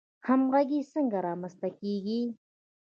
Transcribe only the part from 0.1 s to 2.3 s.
همغږي څنګه رامنځته کیږي؟